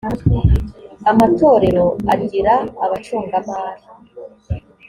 amatorero 1.11 1.83
agira 2.13 2.53
abacungamari. 2.85 3.83